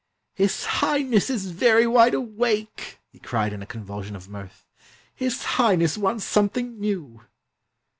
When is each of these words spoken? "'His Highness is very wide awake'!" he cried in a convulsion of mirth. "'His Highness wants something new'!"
"'His 0.33 0.65
Highness 0.65 1.29
is 1.29 1.51
very 1.51 1.85
wide 1.85 2.15
awake'!" 2.15 2.97
he 3.11 3.19
cried 3.19 3.53
in 3.53 3.61
a 3.61 3.67
convulsion 3.67 4.15
of 4.15 4.27
mirth. 4.29 4.65
"'His 5.13 5.43
Highness 5.43 5.95
wants 5.95 6.25
something 6.25 6.79
new'!" 6.79 7.21